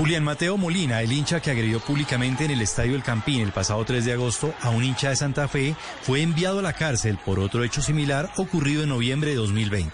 Julián 0.00 0.24
Mateo 0.24 0.56
Molina, 0.56 1.02
el 1.02 1.12
hincha 1.12 1.40
que 1.40 1.50
agredió 1.50 1.78
públicamente 1.78 2.46
en 2.46 2.50
el 2.50 2.62
Estadio 2.62 2.94
El 2.94 3.02
Campín 3.02 3.42
el 3.42 3.52
pasado 3.52 3.84
3 3.84 4.02
de 4.02 4.14
agosto 4.14 4.54
a 4.62 4.70
un 4.70 4.82
hincha 4.82 5.10
de 5.10 5.16
Santa 5.16 5.46
Fe, 5.46 5.76
fue 6.00 6.22
enviado 6.22 6.60
a 6.60 6.62
la 6.62 6.72
cárcel 6.72 7.18
por 7.22 7.38
otro 7.38 7.64
hecho 7.64 7.82
similar 7.82 8.30
ocurrido 8.38 8.82
en 8.82 8.88
noviembre 8.88 9.32
de 9.32 9.36
2020. 9.36 9.92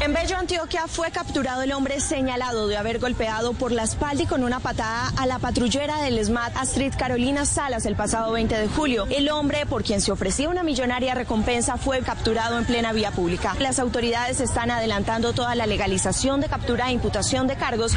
En 0.00 0.12
Bello, 0.12 0.36
Antioquia, 0.36 0.86
fue 0.86 1.10
capturado 1.10 1.62
el 1.62 1.72
hombre 1.72 2.00
señalado 2.00 2.66
de 2.66 2.76
haber 2.76 2.98
golpeado 2.98 3.52
por 3.52 3.72
la 3.72 3.82
espalda 3.82 4.22
y 4.22 4.26
con 4.26 4.44
una 4.44 4.60
patada 4.60 5.12
a 5.16 5.26
la 5.26 5.40
patrullera 5.40 6.00
del 6.02 6.24
SMAT 6.24 6.56
Astrid 6.56 6.92
Carolina 6.96 7.44
Salas 7.44 7.84
el 7.84 7.96
pasado 7.96 8.32
20 8.32 8.56
de 8.56 8.68
julio. 8.68 9.06
El 9.10 9.28
hombre, 9.28 9.66
por 9.66 9.82
quien 9.82 10.00
se 10.00 10.12
ofrecía 10.12 10.48
una 10.48 10.62
millonaria 10.62 11.14
recompensa, 11.14 11.76
fue 11.78 12.00
capturado 12.00 12.58
en 12.58 12.64
plena 12.64 12.92
vía 12.92 13.10
pública. 13.10 13.54
Las 13.58 13.78
autoridades 13.78 14.40
están 14.40 14.70
adelantando 14.70 15.32
toda 15.32 15.54
la 15.56 15.66
legalización 15.66 16.40
de 16.40 16.48
captura 16.48 16.88
e 16.88 16.92
imputación 16.92 17.46
de 17.46 17.56
cargos. 17.56 17.94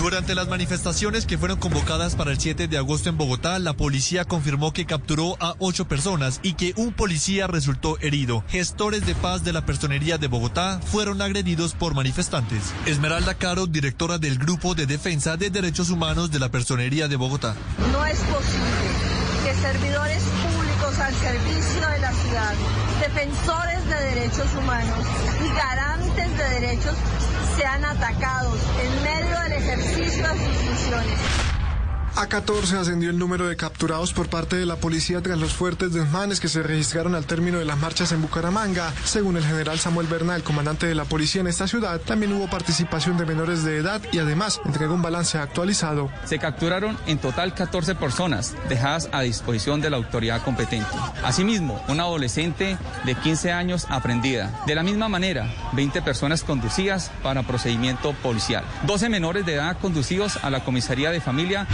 Durante 0.00 0.34
las 0.34 0.48
manifestaciones 0.48 1.26
que 1.26 1.36
fueron 1.36 1.58
convocadas 1.58 2.16
para 2.16 2.30
el 2.30 2.40
7 2.40 2.68
de 2.68 2.78
agosto 2.78 3.10
en 3.10 3.18
Bogotá, 3.18 3.58
la 3.58 3.74
policía 3.74 4.24
confirmó 4.24 4.72
que 4.72 4.86
capturó 4.86 5.36
a 5.40 5.56
ocho 5.58 5.86
personas 5.86 6.40
y 6.42 6.54
que 6.54 6.72
un 6.76 6.94
policía 6.94 7.46
resultó 7.46 7.98
herido. 8.00 8.42
Gestores 8.48 9.04
de 9.04 9.14
paz 9.14 9.44
de 9.44 9.52
la 9.52 9.66
Personería 9.66 10.16
de 10.16 10.26
Bogotá 10.26 10.80
fueron 10.86 11.20
agredidos 11.20 11.74
por 11.74 11.94
manifestantes. 11.94 12.72
Esmeralda 12.86 13.34
Caro, 13.34 13.66
directora 13.66 14.16
del 14.16 14.38
Grupo 14.38 14.74
de 14.74 14.86
Defensa 14.86 15.36
de 15.36 15.50
Derechos 15.50 15.90
Humanos 15.90 16.30
de 16.30 16.38
la 16.38 16.48
Personería 16.48 17.06
de 17.06 17.16
Bogotá. 17.16 17.54
No 17.92 18.06
es 18.06 18.18
posible 18.20 19.20
que 19.44 19.54
servidores 19.54 20.22
públicos 20.22 20.98
al 20.98 21.14
servicio 21.14 21.88
de 21.88 21.98
la 21.98 22.12
ciudad, 22.14 22.54
defensores 23.00 23.86
de 23.86 24.14
derechos 24.14 24.48
humanos 24.58 24.98
y 25.44 25.54
garantes 25.54 26.38
de 26.38 26.60
derechos 26.60 26.94
sean 27.70 27.84
atacados 27.84 28.58
en 28.82 29.02
medio 29.02 29.40
del 29.42 29.52
ejercicio 29.52 30.26
de 30.26 30.38
sus 30.38 30.56
funciones. 30.56 31.49
A 32.16 32.26
14 32.26 32.76
ascendió 32.76 33.08
el 33.08 33.18
número 33.18 33.46
de 33.46 33.56
capturados 33.56 34.12
por 34.12 34.28
parte 34.28 34.56
de 34.56 34.66
la 34.66 34.76
policía 34.76 35.22
tras 35.22 35.38
los 35.38 35.54
fuertes 35.54 35.92
desmanes 35.92 36.40
que 36.40 36.48
se 36.48 36.62
registraron 36.62 37.14
al 37.14 37.24
término 37.24 37.58
de 37.58 37.64
las 37.64 37.78
marchas 37.78 38.12
en 38.12 38.20
Bucaramanga. 38.20 38.92
Según 39.04 39.36
el 39.36 39.44
general 39.44 39.78
Samuel 39.78 40.08
Bernal, 40.08 40.42
comandante 40.42 40.86
de 40.86 40.94
la 40.94 41.04
policía 41.04 41.40
en 41.40 41.46
esta 41.46 41.68
ciudad, 41.68 42.00
también 42.00 42.32
hubo 42.32 42.50
participación 42.50 43.16
de 43.16 43.26
menores 43.26 43.64
de 43.64 43.76
edad 43.76 44.02
y 44.12 44.18
además 44.18 44.60
entregó 44.64 44.94
un 44.94 45.02
balance 45.02 45.38
actualizado. 45.38 46.10
Se 46.24 46.38
capturaron 46.38 46.98
en 47.06 47.18
total 47.18 47.54
14 47.54 47.94
personas 47.94 48.54
dejadas 48.68 49.08
a 49.12 49.22
disposición 49.22 49.80
de 49.80 49.90
la 49.90 49.96
autoridad 49.96 50.42
competente. 50.42 50.90
Asimismo, 51.24 51.82
una 51.88 52.02
adolescente 52.02 52.76
de 53.04 53.14
15 53.14 53.52
años 53.52 53.86
aprendida. 53.88 54.62
De 54.66 54.74
la 54.74 54.82
misma 54.82 55.08
manera, 55.08 55.48
20 55.72 56.02
personas 56.02 56.42
conducidas 56.42 57.10
para 57.22 57.44
procedimiento 57.44 58.12
policial. 58.14 58.64
12 58.86 59.08
menores 59.08 59.46
de 59.46 59.54
edad 59.54 59.78
conducidos 59.78 60.38
a 60.42 60.50
la 60.50 60.64
comisaría 60.64 61.10
de 61.10 61.20
familia 61.20 61.66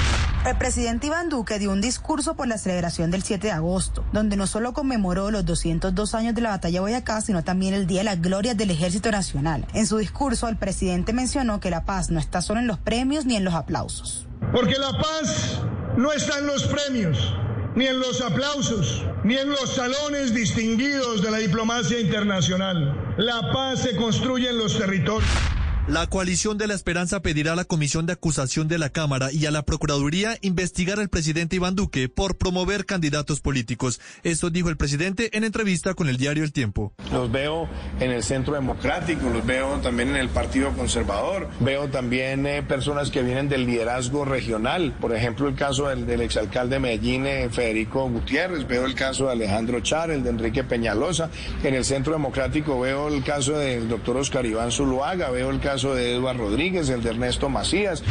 el 0.46 0.58
presidente 0.58 1.08
Iván 1.08 1.28
Duque 1.28 1.58
dio 1.58 1.72
un 1.72 1.80
discurso 1.80 2.36
por 2.36 2.46
la 2.46 2.56
celebración 2.56 3.10
del 3.10 3.24
7 3.24 3.48
de 3.48 3.52
agosto, 3.52 4.04
donde 4.12 4.36
no 4.36 4.46
solo 4.46 4.72
conmemoró 4.72 5.30
los 5.32 5.44
202 5.44 6.14
años 6.14 6.34
de 6.34 6.40
la 6.40 6.50
batalla 6.50 6.74
de 6.74 6.80
Boyacá, 6.80 7.20
sino 7.20 7.42
también 7.42 7.74
el 7.74 7.86
Día 7.86 8.00
de 8.00 8.04
las 8.04 8.22
Glorias 8.22 8.56
del 8.56 8.70
Ejército 8.70 9.10
Nacional. 9.10 9.66
En 9.74 9.86
su 9.86 9.98
discurso, 9.98 10.48
el 10.48 10.56
presidente 10.56 11.12
mencionó 11.12 11.58
que 11.58 11.70
la 11.70 11.84
paz 11.84 12.10
no 12.10 12.20
está 12.20 12.42
solo 12.42 12.60
en 12.60 12.68
los 12.68 12.78
premios 12.78 13.26
ni 13.26 13.34
en 13.34 13.44
los 13.44 13.54
aplausos. 13.54 14.28
Porque 14.52 14.78
la 14.78 14.92
paz 14.92 15.60
no 15.96 16.12
está 16.12 16.38
en 16.38 16.46
los 16.46 16.64
premios, 16.66 17.34
ni 17.74 17.86
en 17.86 17.98
los 17.98 18.20
aplausos, 18.20 19.04
ni 19.24 19.36
en 19.36 19.50
los 19.50 19.74
salones 19.74 20.32
distinguidos 20.32 21.22
de 21.22 21.30
la 21.32 21.38
diplomacia 21.38 21.98
internacional. 21.98 23.14
La 23.16 23.52
paz 23.52 23.80
se 23.80 23.96
construye 23.96 24.48
en 24.50 24.58
los 24.58 24.78
territorios. 24.78 25.55
La 25.88 26.08
coalición 26.08 26.58
de 26.58 26.66
la 26.66 26.74
esperanza 26.74 27.22
pedirá 27.22 27.52
a 27.52 27.56
la 27.56 27.64
comisión 27.64 28.06
de 28.06 28.14
acusación 28.14 28.66
de 28.66 28.76
la 28.76 28.88
Cámara 28.88 29.30
y 29.30 29.46
a 29.46 29.52
la 29.52 29.62
Procuraduría 29.62 30.36
investigar 30.40 30.98
al 30.98 31.08
presidente 31.08 31.54
Iván 31.54 31.76
Duque 31.76 32.08
por 32.08 32.36
promover 32.36 32.86
candidatos 32.86 33.40
políticos. 33.40 34.00
Esto 34.24 34.50
dijo 34.50 34.68
el 34.68 34.76
presidente 34.76 35.36
en 35.36 35.44
entrevista 35.44 35.94
con 35.94 36.08
el 36.08 36.16
diario 36.16 36.42
El 36.42 36.52
Tiempo. 36.52 36.92
Los 37.12 37.30
veo 37.30 37.68
en 38.00 38.10
el 38.10 38.24
Centro 38.24 38.54
Democrático, 38.54 39.30
los 39.30 39.46
veo 39.46 39.78
también 39.78 40.08
en 40.08 40.16
el 40.16 40.28
Partido 40.28 40.72
Conservador, 40.72 41.48
veo 41.60 41.86
también 41.86 42.46
eh, 42.46 42.64
personas 42.64 43.12
que 43.12 43.22
vienen 43.22 43.48
del 43.48 43.64
liderazgo 43.64 44.24
regional, 44.24 44.92
por 45.00 45.14
ejemplo 45.14 45.46
el 45.46 45.54
caso 45.54 45.86
del, 45.86 46.20
exalcalde 46.20 46.74
de 46.76 46.80
Medellín, 46.80 47.26
eh, 47.26 47.48
Federico 47.48 48.10
Gutiérrez, 48.10 48.66
veo 48.66 48.86
el 48.86 48.96
caso 48.96 49.26
de 49.26 49.32
Alejandro 49.34 49.78
Char, 49.78 50.10
el 50.10 50.24
de 50.24 50.30
Enrique 50.30 50.64
Peñalosa, 50.64 51.30
en 51.62 51.74
el 51.74 51.84
Centro 51.84 52.12
Democrático 52.12 52.80
veo 52.80 53.06
el 53.06 53.22
caso 53.22 53.56
del 53.56 53.88
doctor 53.88 54.16
Oscar 54.16 54.44
Iván 54.44 54.72
Zuluaga, 54.72 55.30
veo 55.30 55.50
el 55.50 55.60
caso 55.60 55.75
caso 55.76 55.94
de 55.94 56.14
Eduardo 56.14 56.44
Rodríguez, 56.44 56.88
el 56.88 57.02
de 57.02 57.10
Ernesto 57.10 57.50
Macías. 57.50 58.02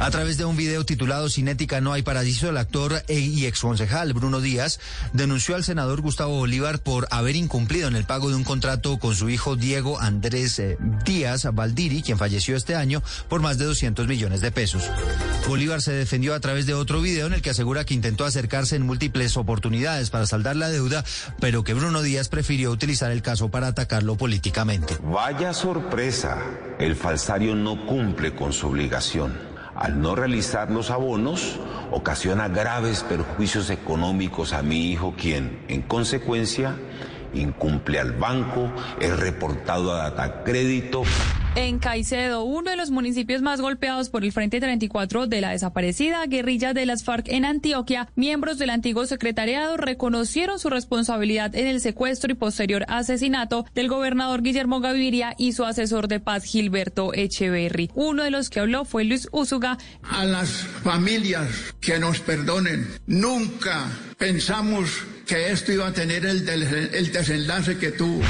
A 0.00 0.10
través 0.10 0.38
de 0.38 0.46
un 0.46 0.56
video 0.56 0.86
titulado 0.86 1.28
Cinética 1.28 1.82
no 1.82 1.92
hay 1.92 2.00
paradiso, 2.00 2.48
el 2.48 2.56
actor 2.56 3.02
e- 3.06 3.18
y 3.18 3.44
exconcejal 3.44 4.14
Bruno 4.14 4.40
Díaz 4.40 4.80
denunció 5.12 5.56
al 5.56 5.62
senador 5.62 6.00
Gustavo 6.00 6.38
Bolívar 6.38 6.78
por 6.78 7.06
haber 7.10 7.36
incumplido 7.36 7.86
en 7.86 7.96
el 7.96 8.06
pago 8.06 8.30
de 8.30 8.34
un 8.34 8.42
contrato 8.42 8.98
con 8.98 9.14
su 9.14 9.28
hijo 9.28 9.56
Diego 9.56 10.00
Andrés 10.00 10.58
eh, 10.58 10.78
Díaz 11.04 11.46
Valdiri, 11.52 12.00
quien 12.00 12.16
falleció 12.16 12.56
este 12.56 12.76
año, 12.76 13.02
por 13.28 13.42
más 13.42 13.58
de 13.58 13.66
200 13.66 14.08
millones 14.08 14.40
de 14.40 14.50
pesos. 14.50 14.84
Bolívar 15.46 15.82
se 15.82 15.92
defendió 15.92 16.34
a 16.34 16.40
través 16.40 16.64
de 16.64 16.72
otro 16.72 17.02
video 17.02 17.26
en 17.26 17.34
el 17.34 17.42
que 17.42 17.50
asegura 17.50 17.84
que 17.84 17.92
intentó 17.92 18.24
acercarse 18.24 18.76
en 18.76 18.86
múltiples 18.86 19.36
oportunidades 19.36 20.08
para 20.08 20.24
saldar 20.24 20.56
la 20.56 20.70
deuda, 20.70 21.04
pero 21.40 21.62
que 21.62 21.74
Bruno 21.74 22.00
Díaz 22.00 22.30
prefirió 22.30 22.70
utilizar 22.70 23.10
el 23.10 23.20
caso 23.20 23.50
para 23.50 23.66
atacarlo 23.66 24.16
políticamente. 24.16 24.96
Vaya 25.02 25.52
sorpresa, 25.52 26.38
el 26.78 26.96
falsario 26.96 27.54
no 27.54 27.84
cumple 27.84 28.34
con 28.34 28.54
su 28.54 28.66
obligación 28.66 29.49
al 29.80 30.00
no 30.00 30.14
realizar 30.14 30.70
los 30.70 30.90
abonos, 30.90 31.58
ocasiona 31.90 32.48
graves 32.48 33.02
perjuicios 33.02 33.70
económicos 33.70 34.52
a 34.52 34.62
mi 34.62 34.90
hijo, 34.90 35.14
quien, 35.16 35.58
en 35.68 35.80
consecuencia, 35.80 36.76
incumple 37.32 37.98
al 37.98 38.12
banco, 38.12 38.70
es 39.00 39.18
reportado 39.18 39.92
a 39.92 40.10
data 40.10 40.44
crédito. 40.44 41.02
En 41.56 41.80
Caicedo, 41.80 42.44
uno 42.44 42.70
de 42.70 42.76
los 42.76 42.92
municipios 42.92 43.42
más 43.42 43.60
golpeados 43.60 44.08
por 44.08 44.22
el 44.22 44.30
Frente 44.30 44.60
34 44.60 45.26
de 45.26 45.40
la 45.40 45.50
desaparecida 45.50 46.24
guerrilla 46.26 46.74
de 46.74 46.86
las 46.86 47.02
FARC 47.02 47.26
en 47.26 47.44
Antioquia, 47.44 48.08
miembros 48.14 48.56
del 48.58 48.70
antiguo 48.70 49.04
secretariado 49.04 49.76
reconocieron 49.76 50.60
su 50.60 50.70
responsabilidad 50.70 51.52
en 51.56 51.66
el 51.66 51.80
secuestro 51.80 52.30
y 52.30 52.36
posterior 52.36 52.84
asesinato 52.86 53.66
del 53.74 53.88
gobernador 53.88 54.42
Guillermo 54.42 54.80
Gaviria 54.80 55.34
y 55.38 55.52
su 55.52 55.64
asesor 55.64 56.06
de 56.06 56.20
paz 56.20 56.44
Gilberto 56.44 57.12
Echeverry. 57.14 57.90
Uno 57.94 58.22
de 58.22 58.30
los 58.30 58.48
que 58.48 58.60
habló 58.60 58.84
fue 58.84 59.02
Luis 59.02 59.28
Úsuga. 59.32 59.76
A 60.04 60.24
las 60.24 60.50
familias 60.50 61.74
que 61.80 61.98
nos 61.98 62.20
perdonen, 62.20 62.86
nunca 63.06 63.88
pensamos 64.18 64.88
que 65.26 65.50
esto 65.50 65.72
iba 65.72 65.88
a 65.88 65.92
tener 65.92 66.24
el, 66.26 66.48
el 66.48 67.12
desenlace 67.12 67.76
que 67.76 67.90
tuvo. 67.90 68.22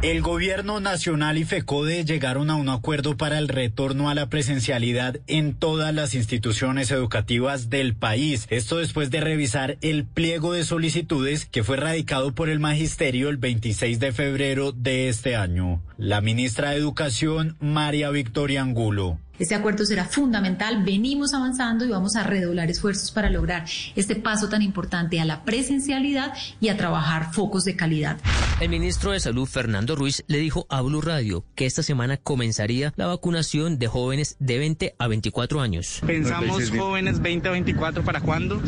El 0.00 0.22
gobierno 0.22 0.78
nacional 0.78 1.38
y 1.38 1.44
FECODE 1.44 2.04
llegaron 2.04 2.50
a 2.50 2.54
un 2.54 2.68
acuerdo 2.68 3.16
para 3.16 3.36
el 3.36 3.48
retorno 3.48 4.08
a 4.08 4.14
la 4.14 4.28
presencialidad 4.28 5.18
en 5.26 5.54
todas 5.54 5.92
las 5.92 6.14
instituciones 6.14 6.92
educativas 6.92 7.68
del 7.68 7.96
país. 7.96 8.46
Esto 8.48 8.78
después 8.78 9.10
de 9.10 9.20
revisar 9.20 9.76
el 9.80 10.04
pliego 10.04 10.52
de 10.52 10.62
solicitudes 10.62 11.46
que 11.46 11.64
fue 11.64 11.78
radicado 11.78 12.32
por 12.32 12.48
el 12.48 12.60
magisterio 12.60 13.28
el 13.28 13.38
26 13.38 13.98
de 13.98 14.12
febrero 14.12 14.70
de 14.70 15.08
este 15.08 15.34
año. 15.34 15.82
La 15.96 16.20
ministra 16.20 16.70
de 16.70 16.76
Educación, 16.76 17.56
María 17.58 18.10
Victoria 18.10 18.62
Angulo. 18.62 19.18
Este 19.38 19.54
acuerdo 19.54 19.84
será 19.84 20.04
fundamental, 20.04 20.82
venimos 20.84 21.32
avanzando 21.32 21.84
y 21.84 21.88
vamos 21.88 22.16
a 22.16 22.24
redoblar 22.24 22.70
esfuerzos 22.70 23.12
para 23.12 23.30
lograr 23.30 23.64
este 23.94 24.16
paso 24.16 24.48
tan 24.48 24.62
importante 24.62 25.20
a 25.20 25.24
la 25.24 25.44
presencialidad 25.44 26.32
y 26.60 26.68
a 26.68 26.76
trabajar 26.76 27.32
focos 27.32 27.64
de 27.64 27.76
calidad. 27.76 28.18
El 28.60 28.70
ministro 28.70 29.12
de 29.12 29.20
Salud, 29.20 29.46
Fernando 29.46 29.94
Ruiz, 29.94 30.24
le 30.26 30.38
dijo 30.38 30.66
a 30.68 30.82
Blue 30.82 31.00
Radio 31.00 31.44
que 31.54 31.66
esta 31.66 31.84
semana 31.84 32.16
comenzaría 32.16 32.92
la 32.96 33.06
vacunación 33.06 33.78
de 33.78 33.86
jóvenes 33.86 34.36
de 34.40 34.58
20 34.58 34.94
a 34.98 35.06
24 35.06 35.60
años. 35.60 36.00
¿Pensamos 36.04 36.70
jóvenes 36.70 37.20
20 37.22 37.48
a 37.48 37.52
24 37.52 38.02
para 38.02 38.20
cuándo? 38.20 38.60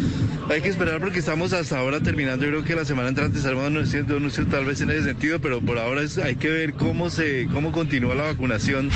Hay 0.49 0.61
que 0.61 0.69
esperar 0.69 1.01
porque 1.01 1.19
estamos 1.19 1.53
hasta 1.53 1.79
ahora 1.79 2.01
terminando. 2.01 2.45
Yo 2.45 2.51
creo 2.53 2.65
que 2.65 2.77
la 2.77 2.85
semana 2.85 3.09
entrante 3.09 3.39
estaremos 3.39 3.65
anunciando 3.65 4.17
tal 4.49 4.65
vez 4.65 4.81
en 4.81 4.91
ese 4.91 5.05
sentido, 5.05 5.41
pero 5.41 5.61
por 5.61 5.79
ahora 5.79 6.03
hay 6.23 6.37
que 6.37 6.49
ver 6.49 6.75
cómo, 6.75 7.11
se, 7.11 7.49
cómo 7.53 7.73
continúa 7.73 8.15
la 8.15 8.25
vacunación. 8.25 8.91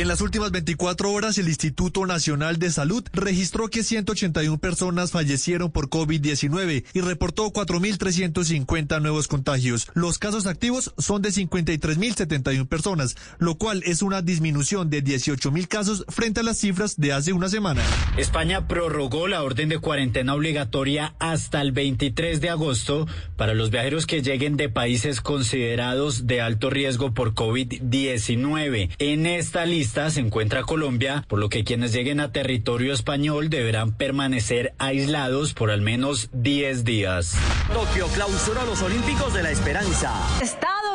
En 0.00 0.08
las 0.08 0.22
últimas 0.22 0.50
24 0.50 1.12
horas, 1.12 1.36
el 1.36 1.48
Instituto 1.48 2.06
Nacional 2.06 2.58
de 2.58 2.70
Salud 2.70 3.04
registró 3.12 3.68
que 3.68 3.84
181 3.84 4.56
personas 4.56 5.10
fallecieron 5.10 5.70
por 5.70 5.90
COVID-19 5.90 6.86
y 6.94 7.00
reportó 7.02 7.52
4.350 7.52 9.02
nuevos 9.02 9.28
contagios. 9.28 9.88
Los 9.92 10.16
casos 10.16 10.46
activos 10.46 10.94
son 10.96 11.20
de 11.20 11.28
53.071 11.28 12.66
personas, 12.66 13.14
lo 13.38 13.56
cual 13.56 13.82
es 13.84 14.00
una 14.00 14.22
disminución 14.22 14.88
de 14.88 15.04
18.000 15.04 15.68
casos 15.68 16.06
frente 16.08 16.40
a 16.40 16.44
las 16.44 16.56
cifras 16.56 16.98
de 16.98 17.12
hace 17.12 17.34
una 17.34 17.50
semana. 17.50 17.82
España 18.16 18.66
prorrogó 18.68 19.28
la 19.28 19.42
orden 19.42 19.68
de 19.68 19.80
cuarentena 19.80 20.34
obligatoria 20.34 21.14
hasta 21.18 21.60
el 21.60 21.72
23 21.72 22.40
de 22.40 22.48
agosto 22.48 23.06
para 23.36 23.52
los 23.52 23.68
viajeros 23.68 24.06
que 24.06 24.22
lleguen 24.22 24.56
de 24.56 24.70
países 24.70 25.20
considerados 25.20 26.26
de 26.26 26.40
alto 26.40 26.70
riesgo 26.70 27.12
por 27.12 27.34
COVID-19. 27.34 28.92
En 28.98 29.26
esta 29.26 29.66
lista 29.66 29.89
lista 29.90 30.08
se 30.10 30.20
encuentra 30.20 30.62
Colombia, 30.62 31.24
por 31.26 31.40
lo 31.40 31.48
que 31.48 31.64
quienes 31.64 31.92
lleguen 31.92 32.20
a 32.20 32.30
territorio 32.30 32.92
español 32.92 33.50
deberán 33.50 33.90
permanecer 33.92 34.72
aislados 34.78 35.52
por 35.52 35.72
al 35.72 35.80
menos 35.80 36.28
10 36.32 36.84
días. 36.84 37.34
Tokio 37.72 38.06
clausuró 38.06 38.64
los 38.66 38.80
Olímpicos 38.82 39.34
de 39.34 39.42
la 39.42 39.50
Esperanza. 39.50 40.12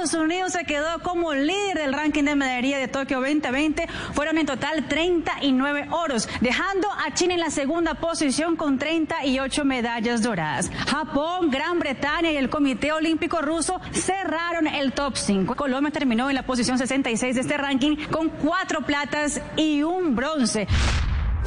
Estados 0.06 0.24
Unidos 0.24 0.52
se 0.52 0.66
quedó 0.66 1.00
como 1.00 1.34
líder 1.34 1.80
del 1.80 1.92
ranking 1.92 2.26
de 2.26 2.36
medallería 2.36 2.78
de 2.78 2.88
Tokio 2.88 3.22
2020. 3.22 3.88
Fueron 4.14 4.38
en 4.38 4.46
total 4.46 4.88
39 4.88 5.88
oros, 5.90 6.30
dejando 6.42 6.88
a 6.92 7.12
China 7.16 7.34
en 7.34 7.40
la 7.40 7.50
segunda 7.50 7.96
posición 7.96 8.56
con 8.56 8.78
38 8.78 9.66
medallas 9.66 10.22
doradas. 10.22 10.70
Japón, 10.86 11.50
Gran 11.50 11.80
Bretaña 11.80 12.30
y 12.30 12.38
el 12.38 12.52
Comité 12.52 12.92
Olímpico 12.92 13.42
Ruso 13.42 13.82
cerraron 13.94 14.68
el 14.68 14.94
top 14.94 15.18
5. 15.18 15.56
Colombia 15.56 15.92
terminó 15.92 16.30
en 16.30 16.36
la 16.36 16.44
posición 16.44 16.78
66 16.78 17.34
de 17.34 17.42
este 17.42 17.58
ranking 17.58 17.96
con 18.12 18.30
cuatro 18.30 18.82
platas 18.82 19.42
y 19.58 19.82
un 19.82 20.16
bronce. 20.16 20.68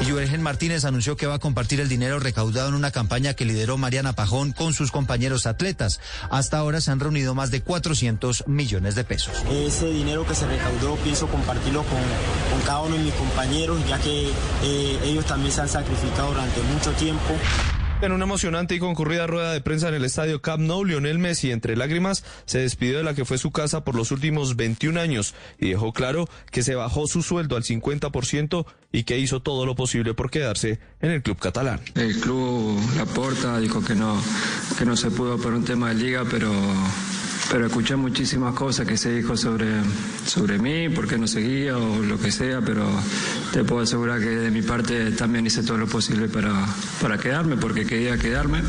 Y 0.01 0.39
Martínez 0.39 0.85
anunció 0.85 1.17
que 1.17 1.27
va 1.27 1.35
a 1.35 1.39
compartir 1.39 1.81
el 1.81 1.89
dinero 1.89 2.19
recaudado 2.21 2.69
en 2.69 2.75
una 2.75 2.91
campaña 2.91 3.35
que 3.35 3.45
lideró 3.45 3.77
Mariana 3.77 4.15
Pajón 4.15 4.53
con 4.53 4.73
sus 4.73 4.91
compañeros 4.91 5.47
atletas. 5.47 6.01
Hasta 6.31 6.59
ahora 6.59 6.81
se 6.81 6.91
han 6.91 7.01
reunido 7.01 7.35
más 7.35 7.51
de 7.51 7.61
400 7.61 8.47
millones 8.47 8.95
de 8.95 9.05
pesos. 9.05 9.35
Ese 9.51 9.91
dinero 9.91 10.27
que 10.27 10.35
se 10.35 10.47
recaudó 10.47 10.97
pienso 10.97 11.27
compartirlo 11.27 11.83
con, 11.83 11.99
con 12.53 12.61
cada 12.65 12.81
uno 12.81 12.97
de 12.97 13.03
mis 13.03 13.15
compañeros, 13.15 13.79
ya 13.89 13.99
que 13.99 14.31
eh, 14.63 14.99
ellos 15.05 15.27
también 15.27 15.53
se 15.53 15.63
han 15.63 15.69
sacrificado 15.69 16.29
durante 16.29 16.63
mucho 16.63 16.93
tiempo. 16.93 17.35
En 18.01 18.13
una 18.13 18.27
emocionante 18.27 18.77
y 18.77 18.79
concurrida 18.79 19.27
rueda 19.27 19.53
de 19.53 19.61
prensa 19.61 19.89
en 19.89 19.95
el 19.95 20.05
estadio 20.05 20.41
Camp 20.41 20.63
Nou, 20.63 20.85
Lionel 20.85 21.19
Messi, 21.19 21.51
entre 21.51 21.77
lágrimas, 21.77 22.23
se 22.47 22.61
despidió 22.61 22.99
de 22.99 23.03
la 23.03 23.15
que 23.15 23.25
fue 23.25 23.39
su 23.39 23.51
casa 23.51 23.83
por 23.83 23.97
los 23.97 24.13
últimos 24.13 24.55
21 24.55 25.01
años 25.01 25.35
y 25.59 25.71
dejó 25.71 25.93
claro 25.93 26.29
que 26.53 26.63
se 26.63 26.77
bajó 26.77 27.09
su 27.09 27.23
sueldo 27.23 27.57
al 27.57 27.65
50% 27.65 28.67
y 28.93 29.03
que 29.03 29.19
hizo 29.19 29.41
todo 29.41 29.67
lo 29.67 29.75
posible 29.75 30.15
por 30.15 30.31
quedarse 30.31 30.79
en 31.01 31.11
el 31.11 31.23
club 31.23 31.39
catalán. 31.39 31.81
El 31.97 32.21
club 32.21 32.79
La 32.97 33.05
Porta 33.05 33.59
dijo 33.59 33.85
que 33.85 33.97
no, 33.97 34.17
que 34.79 34.85
no 34.85 34.97
se 34.97 35.11
pudo 35.11 35.37
por 35.37 35.53
un 35.53 35.65
tema 35.65 35.89
de 35.89 35.97
liga, 35.97 36.25
pero 36.31 36.53
pero 37.51 37.67
escuché 37.67 37.97
muchísimas 37.97 38.55
cosas 38.55 38.87
que 38.87 38.97
se 38.97 39.11
dijo 39.13 39.37
sobre, 39.37 39.67
sobre 40.27 40.59
mí, 40.59 40.89
por 40.89 41.09
qué 41.09 41.17
no 41.17 41.27
seguía 41.27 41.79
o 41.79 42.03
lo 42.03 42.19
que 42.19 42.31
sea, 42.31 42.61
pero 42.61 42.87
te 43.53 43.65
puedo 43.65 43.83
asegurar 43.83 44.21
que 44.21 44.29
de 44.29 44.51
mi 44.51 44.63
parte 44.63 45.13
también 45.13 45.47
hice 45.47 45.63
todo 45.63 45.79
lo 45.79 45.87
posible 45.87 46.29
para, 46.29 46.53
para 47.01 47.19
quedarme, 47.19 47.57
porque 47.57 47.87
quería 47.87 48.19
quedarme. 48.19 48.61